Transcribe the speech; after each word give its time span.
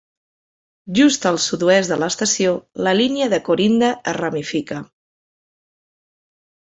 Just 0.99 1.25
al 1.31 1.35
sud-oest 1.43 1.91
de 1.93 1.97
l'estació, 2.03 2.53
la 2.87 2.93
línia 2.99 3.27
de 3.33 3.39
Corinda 3.49 3.91
es 4.13 4.17
ramifica. 4.17 4.81